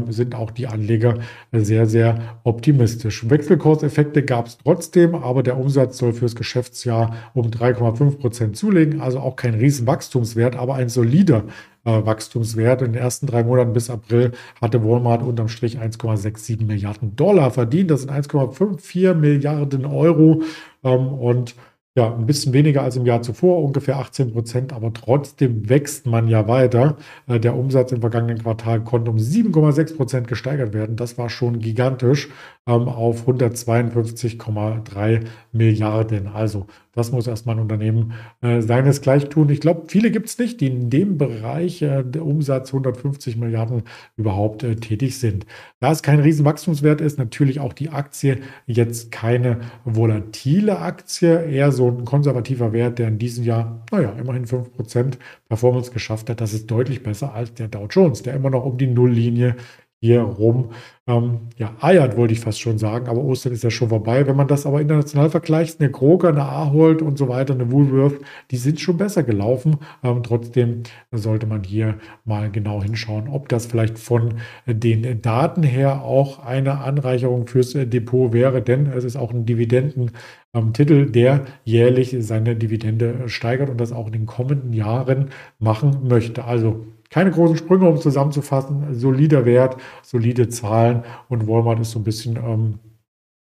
sind 0.08 0.34
auch 0.34 0.50
die 0.50 0.66
Anleger 0.66 1.18
sehr, 1.52 1.86
sehr 1.86 2.40
optimistisch. 2.42 3.30
Wechselkurseffekte 3.30 4.24
gab 4.24 4.48
es 4.48 4.58
trotzdem, 4.58 5.14
aber 5.14 5.44
der 5.44 5.56
Umsatz 5.56 5.98
soll 5.98 6.12
fürs 6.12 6.34
Geschäftsjahr 6.34 7.14
um 7.32 7.46
3,5 7.46 8.18
Prozent 8.18 8.56
zulegen. 8.56 9.00
Also 9.00 9.20
auch 9.20 9.36
kein 9.36 9.54
Riesenwachstumswert, 9.54 10.56
aber 10.56 10.74
ein 10.74 10.88
solider 10.88 11.44
äh, 11.84 12.04
Wachstumswert. 12.04 12.82
In 12.82 12.94
den 12.94 13.00
ersten 13.00 13.28
drei 13.28 13.44
Monaten 13.44 13.72
bis 13.72 13.88
April 13.88 14.32
hatte 14.60 14.84
Walmart 14.84 15.22
unterm 15.22 15.46
Strich 15.46 15.78
1,67 15.78 16.64
Milliarden 16.64 17.14
Dollar 17.14 17.52
verdient. 17.52 17.92
Das 17.92 18.00
sind 18.00 18.10
1,54 18.10 19.14
Milliarden 19.14 19.86
Euro. 19.86 20.42
Ähm, 20.82 21.06
und 21.06 21.54
ja, 21.98 22.14
ein 22.14 22.26
bisschen 22.26 22.52
weniger 22.52 22.82
als 22.82 22.94
im 22.94 23.04
Jahr 23.06 23.22
zuvor, 23.22 23.60
ungefähr 23.60 23.98
18 23.98 24.32
Prozent, 24.32 24.72
aber 24.72 24.92
trotzdem 24.92 25.68
wächst 25.68 26.06
man 26.06 26.28
ja 26.28 26.46
weiter. 26.46 26.96
Äh, 27.26 27.40
der 27.40 27.56
Umsatz 27.56 27.90
im 27.90 28.00
vergangenen 28.00 28.38
Quartal 28.38 28.84
konnte 28.84 29.10
um 29.10 29.16
7,6 29.16 29.96
Prozent 29.96 30.28
gesteigert 30.28 30.72
werden. 30.72 30.94
Das 30.94 31.18
war 31.18 31.28
schon 31.28 31.58
gigantisch 31.58 32.28
auf 32.68 33.26
152,3 33.26 35.24
Milliarden. 35.52 36.26
Also 36.28 36.66
das 36.98 37.12
muss 37.12 37.26
erstmal 37.26 37.56
ein 37.56 37.62
Unternehmen 37.62 38.12
äh, 38.40 38.60
seinesgleich 38.60 39.28
tun. 39.28 39.48
Ich 39.50 39.60
glaube, 39.60 39.84
viele 39.86 40.10
gibt 40.10 40.28
es 40.28 40.36
nicht, 40.36 40.60
die 40.60 40.66
in 40.66 40.90
dem 40.90 41.16
Bereich 41.16 41.80
äh, 41.80 42.02
der 42.02 42.26
Umsatz 42.26 42.70
150 42.70 43.36
Milliarden 43.36 43.84
überhaupt 44.16 44.64
äh, 44.64 44.74
tätig 44.74 45.18
sind. 45.18 45.46
Da 45.80 45.92
es 45.92 46.02
kein 46.02 46.18
Riesenwachstumswert 46.18 47.00
ist, 47.00 47.16
natürlich 47.16 47.60
auch 47.60 47.72
die 47.72 47.90
Aktie 47.90 48.38
jetzt 48.66 49.12
keine 49.12 49.60
volatile 49.84 50.80
Aktie, 50.80 51.44
eher 51.44 51.70
so 51.70 51.88
ein 51.88 52.04
konservativer 52.04 52.72
Wert, 52.72 52.98
der 52.98 53.08
in 53.08 53.18
diesem 53.18 53.44
Jahr, 53.44 53.84
naja, 53.92 54.12
immerhin 54.18 54.44
5% 54.44 55.18
Performance 55.48 55.92
geschafft 55.92 56.28
hat. 56.28 56.40
Das 56.40 56.52
ist 56.52 56.68
deutlich 56.68 57.04
besser 57.04 57.32
als 57.32 57.54
der 57.54 57.68
Dow 57.68 57.86
Jones, 57.88 58.22
der 58.22 58.34
immer 58.34 58.50
noch 58.50 58.64
um 58.64 58.76
die 58.76 58.88
Nulllinie 58.88 59.54
hier 60.00 60.22
rum 60.22 60.70
ähm, 61.08 61.48
ja, 61.56 61.74
eiert, 61.80 62.18
wollte 62.18 62.34
ich 62.34 62.40
fast 62.40 62.60
schon 62.60 62.76
sagen, 62.76 63.08
aber 63.08 63.24
Ostern 63.24 63.54
ist 63.54 63.64
ja 63.64 63.70
schon 63.70 63.88
vorbei. 63.88 64.26
Wenn 64.26 64.36
man 64.36 64.46
das 64.46 64.66
aber 64.66 64.80
international 64.80 65.30
vergleicht, 65.30 65.80
eine 65.80 65.90
Kroger, 65.90 66.28
eine 66.28 66.44
Ahold 66.44 67.00
und 67.00 67.16
so 67.16 67.28
weiter, 67.28 67.54
eine 67.54 67.72
Woolworth, 67.72 68.20
die 68.50 68.58
sind 68.58 68.78
schon 68.78 68.98
besser 68.98 69.22
gelaufen. 69.22 69.78
Ähm, 70.04 70.22
trotzdem 70.22 70.82
sollte 71.10 71.46
man 71.46 71.64
hier 71.64 71.96
mal 72.26 72.50
genau 72.50 72.82
hinschauen, 72.82 73.28
ob 73.28 73.48
das 73.48 73.64
vielleicht 73.66 73.98
von 73.98 74.34
den 74.66 75.22
Daten 75.22 75.62
her 75.62 76.02
auch 76.02 76.44
eine 76.44 76.78
Anreicherung 76.82 77.46
fürs 77.46 77.72
Depot 77.72 78.34
wäre, 78.34 78.60
denn 78.60 78.86
es 78.86 79.04
ist 79.04 79.16
auch 79.16 79.32
ein 79.32 79.46
Dividendentitel, 79.46 81.10
der 81.10 81.46
jährlich 81.64 82.14
seine 82.20 82.54
Dividende 82.54 83.28
steigert 83.30 83.70
und 83.70 83.80
das 83.80 83.92
auch 83.92 84.06
in 84.06 84.12
den 84.12 84.26
kommenden 84.26 84.74
Jahren 84.74 85.30
machen 85.58 86.06
möchte. 86.06 86.44
Also 86.44 86.84
keine 87.10 87.30
großen 87.30 87.56
Sprünge, 87.56 87.88
um 87.88 88.00
zusammenzufassen. 88.00 88.94
Solider 88.94 89.44
Wert, 89.44 89.76
solide 90.02 90.48
Zahlen 90.48 91.04
und 91.28 91.46
Walmart 91.46 91.80
ist 91.80 91.92
so 91.92 91.98
ein 91.98 92.04
bisschen 92.04 92.36
ähm, 92.36 92.78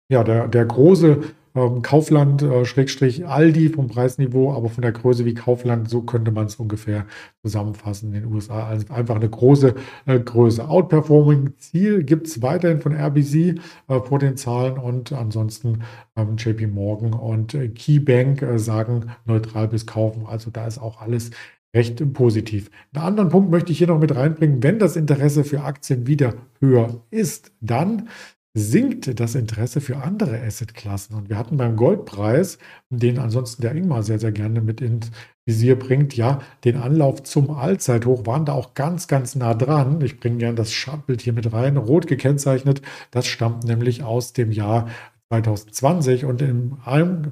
ja, 0.09 0.23
der, 0.23 0.49
der 0.49 0.67
große 0.67 1.23
ähm, 1.57 1.83
Kaufland, 1.83 2.43
äh, 2.43 2.65
Schrägstrich 2.65 3.27
Aldi 3.27 3.69
vom 3.69 3.87
Preisniveau, 3.87 4.53
aber 4.53 4.69
von 4.69 4.83
der 4.83 4.93
Größe 4.93 5.25
wie 5.25 5.35
Kaufland, 5.35 5.89
so 5.89 6.03
könnte 6.03 6.33
man 6.33 6.47
es 6.47 6.57
ungefähr 6.57 7.07
zusammenfassen 7.43 8.13
in 8.13 8.23
den 8.23 8.33
USA. 8.33 8.67
Also 8.67 8.93
einfach 8.93 9.17
eine 9.17 9.31
große 9.31 9.75
äh, 10.07 10.19
Größe. 10.19 10.69
Outperforming 10.69 11.55
Ziel 11.59 12.03
gibt 12.03 12.27
es 12.27 12.43
weiterhin 12.43 12.81
von 12.81 12.93
RBC 12.93 13.61
äh, 13.89 14.01
vor 14.01 14.19
den 14.19 14.37
Zahlen 14.37 14.79
und 14.79 15.13
ansonsten 15.13 15.85
ähm, 16.17 16.37
JP 16.37 16.67
Morgan 16.67 17.13
und 17.13 17.55
äh, 17.55 17.69
KeyBank 17.69 18.43
äh, 18.43 18.59
sagen 18.59 19.13
neutral 19.25 19.69
bis 19.69 19.87
kaufen. 19.87 20.27
Also 20.27 20.51
da 20.51 20.67
ist 20.67 20.79
auch 20.79 21.01
alles 21.01 21.31
recht 21.75 22.13
positiv. 22.13 22.71
Einen 22.95 23.05
anderen 23.05 23.29
Punkt 23.29 23.51
möchte 23.51 23.73
ich 23.73 23.79
hier 23.79 23.89
noch 23.89 23.99
mit 23.99 24.15
reinbringen. 24.15 24.63
Wenn 24.63 24.79
das 24.79 24.97
Interesse 24.97 25.45
für 25.45 25.63
Aktien 25.63 26.07
wieder 26.07 26.35
höher 26.61 27.03
ist, 27.11 27.53
dann 27.61 28.09
sinkt 28.57 29.19
das 29.19 29.35
Interesse 29.35 29.81
für 29.81 29.97
andere 29.97 30.41
Assetklassen. 30.41 31.17
Und 31.17 31.29
wir 31.29 31.37
hatten 31.37 31.57
beim 31.57 31.75
Goldpreis, 31.75 32.59
den 32.89 33.19
ansonsten 33.19 33.63
der 33.63 33.75
Ingmar 33.75 34.05
sehr, 34.05 34.21
sehr 34.21 34.31
gerne 34.31 34.61
mit 34.61 34.81
ins 34.81 35.11
Visier 35.45 35.77
bringt, 35.79 36.17
ja, 36.17 36.41
den 36.65 36.77
Anlauf 36.77 37.25
zum 37.25 37.51
Allzeithoch, 37.51 38.25
waren 38.27 38.47
da 38.47 38.53
auch 38.53 38.75
ganz, 38.75 39.09
ganz 39.09 39.35
nah 39.35 39.55
dran. 39.55 40.01
Ich 40.01 40.19
bringe 40.19 40.39
gerne 40.39 40.55
das 40.55 40.73
Schabbild 40.73 41.21
hier 41.21 41.33
mit 41.33 41.53
rein, 41.53 41.77
rot 41.77 42.07
gekennzeichnet. 42.07 42.81
Das 43.11 43.27
stammt 43.27 43.65
nämlich 43.65 44.05
aus 44.05 44.33
dem 44.33 44.53
Jahr 44.53 44.89
2020 45.31 46.25
und 46.25 46.43
im 46.43 46.77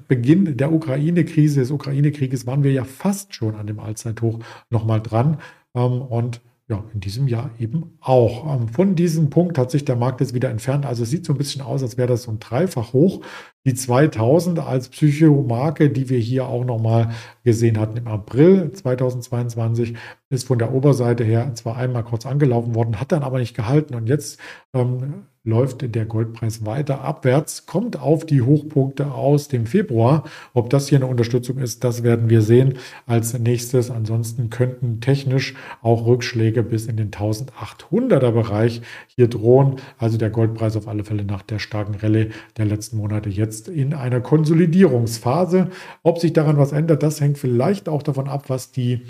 Beginn 0.09 0.57
der 0.57 0.73
Ukraine-Krise, 0.73 1.61
des 1.61 1.71
Ukraine-Krieges, 1.71 2.47
waren 2.47 2.65
wir 2.65 2.73
ja 2.73 2.85
fast 2.85 3.35
schon 3.35 3.55
an 3.55 3.67
dem 3.67 3.79
Allzeithoch 3.79 4.41
nochmal 4.71 5.01
dran. 5.01 5.39
Ähm, 5.75 6.03
und 6.03 6.41
ja, 6.69 6.85
in 6.95 7.01
diesem 7.01 7.29
Jahr 7.29 7.51
eben 7.59 7.99
auch. 8.01 8.55
Ähm, 8.55 8.69
von 8.69 8.95
diesem 8.95 9.31
Punkt 9.31 9.59
hat 9.59 9.71
sich 9.71 9.85
der 9.85 9.97
Markt 9.97 10.21
jetzt 10.21 10.33
wieder 10.33 10.49
entfernt. 10.49 10.87
Also 10.87 11.03
es 11.03 11.11
sieht 11.11 11.27
so 11.27 11.35
ein 11.35 11.39
bisschen 11.39 11.61
aus, 11.61 11.83
als 11.83 11.99
wäre 11.99 12.09
das 12.09 12.23
so 12.23 12.31
ein 12.31 12.39
Dreifach 12.39 12.93
hoch. 12.93 13.23
Die 13.65 13.75
2000 13.75 14.59
als 14.59 14.89
Psychomarke, 14.89 15.89
die 15.91 16.09
wir 16.09 16.19
hier 16.19 16.49
auch 16.49 16.65
nochmal 16.65 17.11
gesehen 17.45 17.79
hatten 17.79 17.97
im 17.97 18.09
April 18.09 18.73
2022, 18.73 19.95
ist 20.31 20.49
von 20.49 20.59
der 20.59 20.73
Oberseite 20.73 21.23
her 21.23 21.55
zwar 21.55 21.77
einmal 21.77 22.03
kurz 22.03 22.27
angelaufen 22.27 22.75
worden, 22.75 22.99
hat 22.99 23.13
dann 23.13 23.23
aber 23.23 23.39
nicht 23.39 23.55
gehalten. 23.55 23.95
Und 23.95 24.09
jetzt 24.09 24.41
ähm, 24.75 25.27
läuft 25.45 25.95
der 25.95 26.07
Goldpreis 26.07 26.65
weiter 26.65 27.01
abwärts, 27.01 27.67
kommt 27.67 27.99
auf 27.99 28.25
die 28.25 28.43
Hochpunkte 28.43 29.13
aus 29.13 29.49
dem 29.49 29.67
Februar. 29.67 30.25
Ob 30.55 30.71
das 30.71 30.89
hier 30.89 30.99
eine 30.99 31.07
Unterstützung 31.07 31.59
ist, 31.59 31.83
das 31.83 32.05
werden 32.05 32.31
wir 32.31 32.43
sehen 32.43 32.75
als 33.07 33.37
nächstes. 33.37 33.91
Ansonsten 33.91 34.51
könnten 34.51 35.01
technisch 35.01 35.55
auch 35.83 36.07
Rückschläge 36.07 36.63
bis 36.63 36.87
in 36.87 36.97
den 36.97 37.11
1800er 37.11 38.31
Bereich 38.31 38.83
hier 39.09 39.29
drohen. 39.29 39.77
Also 39.99 40.17
der 40.17 40.31
Goldpreis 40.31 40.77
auf 40.77 40.87
alle 40.87 41.03
Fälle 41.03 41.25
nach 41.25 41.43
der 41.43 41.59
starken 41.59 41.97
Rallye 41.97 42.31
der 42.57 42.67
letzten 42.67 42.97
Monate 42.99 43.29
jetzt 43.29 43.52
in 43.61 43.95
einer 43.95 44.21
Konsolidierungsphase. 44.21 45.69
Ob 46.03 46.19
sich 46.19 46.33
daran 46.33 46.59
was 46.59 46.73
ändert, 46.73 47.03
das 47.03 47.21
hängt 47.21 47.39
vielleicht 47.39 47.89
auch 47.89 48.03
davon 48.03 48.29
ab, 48.29 48.45
was 48.49 48.73
die 48.73 49.03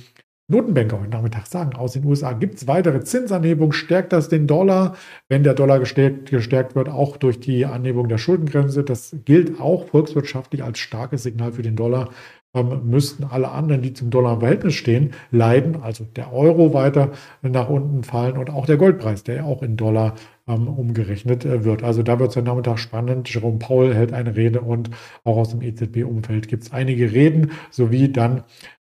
Notenbanker 0.49 1.01
heute 1.01 1.11
Nachmittag 1.11 1.47
sagen, 1.47 1.75
aus 1.75 1.93
den 1.93 2.05
USA 2.05 2.33
gibt 2.33 2.57
es 2.57 2.67
weitere 2.67 3.01
Zinsanhebungen, 3.01 3.73
stärkt 3.73 4.13
das 4.13 4.29
den 4.29 4.47
Dollar, 4.47 4.97
wenn 5.29 5.45
der 5.45 5.55
Dollar 5.55 5.79
gestärkt, 5.79 6.31
gestärkt 6.31 6.75
wird, 6.75 6.89
auch 6.89 7.17
durch 7.17 7.41
die 7.41 7.65
Anhebung 7.65 8.09
der 8.09 8.19
Schuldengrenze. 8.19 8.85
Das 8.85 9.17
gilt 9.25 9.61
auch 9.61 9.87
volkswirtschaftlich 9.87 10.63
als 10.63 10.79
starkes 10.79 11.23
Signal 11.23 11.53
für 11.53 11.63
den 11.63 11.77
Dollar. 11.77 12.11
Müssten 12.55 13.25
alle 13.25 13.51
anderen, 13.51 13.81
die 13.81 13.95
zum 13.95 14.11
Dollar 14.11 14.35
im 14.35 14.41
Verhältnis 14.41 14.75
stehen, 14.75 15.13
leiden, 15.31 15.83
also 15.83 16.05
der 16.05 16.35
Euro 16.35 16.75
weiter 16.75 17.13
nach 17.41 17.71
unten 17.71 18.05
fallen 18.05 18.37
und 18.37 18.51
auch 18.51 18.67
der 18.67 18.77
Goldpreis, 18.77 19.23
der 19.25 19.37
ja 19.37 19.45
auch 19.45 19.63
in 19.63 19.79
Dollar 19.79 20.17
ähm, 20.47 20.69
umgerechnet 20.69 21.45
äh, 21.45 21.65
wird. 21.65 21.83
Also 21.83 22.03
da 22.03 22.19
wird 22.19 22.31
es 22.31 22.37
am 22.37 22.45
Nachmittag 22.45 22.79
spannend. 22.79 23.33
Jerome 23.33 23.59
Paul 23.59 23.95
hält 23.95 24.13
eine 24.13 24.37
Rede 24.37 24.61
und 24.61 24.91
auch 25.25 25.37
aus 25.37 25.51
dem 25.51 25.63
EZB-Umfeld 25.63 26.49
gibt 26.49 26.65
es 26.65 26.73
einige 26.73 27.13
Reden, 27.13 27.53
sowie 27.71 28.11
dann 28.11 28.39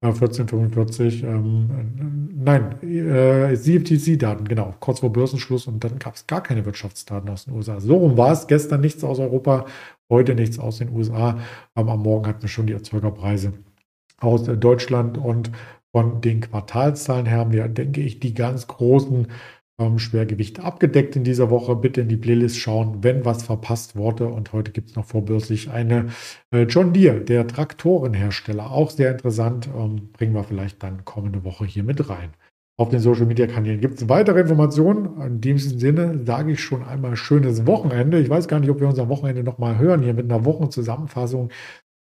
äh, 0.02 0.08
1445, 0.08 1.23
ähm, 1.23 2.28
nein, 2.35 2.82
äh, 2.82 3.54
CFTC-Daten, 3.56 4.46
genau, 4.46 4.75
kurz 4.80 5.00
vor 5.00 5.12
Börsenschluss 5.12 5.66
und 5.66 5.82
dann 5.82 5.99
gab 5.99 6.14
es 6.14 6.26
gar 6.26 6.42
keine 6.42 6.64
Wirtschaftsdaten 6.66 7.30
aus 7.30 7.46
den 7.46 7.54
USA. 7.54 7.80
So 7.80 7.96
rum 7.96 8.16
war 8.16 8.32
es. 8.32 8.46
Gestern 8.46 8.80
nichts 8.82 9.02
aus 9.02 9.18
Europa, 9.18 9.64
heute 10.11 10.35
nichts 10.35 10.59
aus 10.59 10.79
den 10.79 10.91
USA. 10.91 11.39
Aber 11.75 11.93
am 11.93 12.03
Morgen 12.03 12.27
hatten 12.27 12.43
wir 12.43 12.49
schon 12.49 12.67
die 12.67 12.73
Erzeugerpreise 12.73 13.53
aus 14.19 14.49
äh, 14.49 14.57
Deutschland 14.57 15.19
und 15.19 15.51
von 15.93 16.21
den 16.21 16.41
Quartalszahlen 16.41 17.27
her 17.27 17.39
haben 17.39 17.53
wir, 17.53 17.69
denke 17.69 18.03
ich, 18.03 18.21
die 18.21 18.35
ganz 18.35 18.67
großen 18.67 19.29
ähm, 19.79 19.99
Schwergewicht 19.99 20.61
abgedeckt 20.61 21.17
in 21.17 21.25
dieser 21.25 21.51
Woche. 21.51 21.77
Bitte 21.77 22.01
in 22.03 22.09
die 22.09 22.17
Playlist 22.17 22.59
schauen, 22.59 23.03
wenn 23.03 23.25
was 23.25 23.43
verpasst 23.43 23.97
wurde. 23.97 24.29
Und 24.29 24.53
heute 24.53 24.73
gibt 24.73 24.91
es 24.91 24.97
noch 24.97 25.07
vorbörslich 25.07 25.71
eine 25.71 26.09
äh, 26.51 26.63
John 26.63 26.93
Deere, 26.93 27.21
der 27.21 27.47
Traktorenhersteller. 27.47 28.71
Auch 28.71 28.91
sehr 28.91 29.13
interessant. 29.13 29.69
Ähm, 29.77 30.13
bringen 30.13 30.35
wir 30.35 30.45
vielleicht 30.45 30.83
dann 30.83 31.05
kommende 31.05 31.45
Woche 31.45 31.65
hier 31.65 31.85
mit 31.85 32.09
rein. 32.09 32.31
Auf 32.78 32.90
den 32.90 33.00
Social 33.00 33.25
Media 33.25 33.47
Kanälen 33.47 33.80
gibt 33.80 34.00
es 34.00 34.09
weitere 34.09 34.40
Informationen. 34.40 35.18
In 35.23 35.40
diesem 35.40 35.78
Sinne 35.78 36.25
sage 36.26 36.52
ich 36.52 36.61
schon 36.61 36.85
einmal 36.85 37.16
schönes 37.16 37.66
Wochenende. 37.66 38.21
Ich 38.21 38.28
weiß 38.28 38.49
gar 38.49 38.61
nicht, 38.61 38.68
ob 38.68 38.80
wir 38.80 38.88
uns 38.88 38.99
am 38.99 39.09
Wochenende 39.09 39.42
nochmal 39.42 39.78
hören 39.78 40.02
hier 40.02 40.12
mit 40.12 40.30
einer 40.30 40.45
Wochenzusammenfassung 40.45 41.50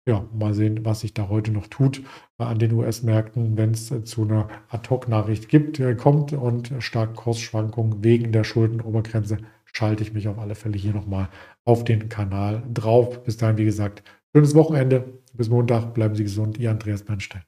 ja, 0.07 0.25
mal 0.33 0.53
sehen, 0.53 0.85
was 0.85 1.01
sich 1.01 1.13
da 1.13 1.29
heute 1.29 1.51
noch 1.51 1.67
tut 1.67 2.01
an 2.37 2.59
den 2.59 2.71
US-Märkten, 2.73 3.57
wenn 3.57 3.71
es 3.71 3.93
zu 4.05 4.23
einer 4.23 4.47
Ad-Hoc-Nachricht 4.69 5.49
gibt, 5.49 5.79
äh, 5.79 5.95
kommt 5.95 6.31
und 6.33 6.71
starke 6.79 7.13
Kursschwankungen 7.13 8.03
wegen 8.03 8.31
der 8.31 8.45
Schuldenobergrenze, 8.45 9.39
schalte 9.65 10.03
ich 10.03 10.13
mich 10.13 10.27
auf 10.29 10.39
alle 10.39 10.55
Fälle 10.55 10.77
hier 10.77 10.93
nochmal 10.93 11.29
auf 11.65 11.83
den 11.83 12.07
Kanal 12.09 12.63
drauf. 12.73 13.23
Bis 13.23 13.37
dahin, 13.37 13.57
wie 13.57 13.65
gesagt, 13.65 14.03
schönes 14.33 14.55
Wochenende. 14.55 15.21
Bis 15.33 15.49
Montag. 15.49 15.93
Bleiben 15.93 16.15
Sie 16.15 16.23
gesund. 16.23 16.57
Ihr 16.57 16.71
Andreas 16.71 17.03
Bernstein. 17.03 17.43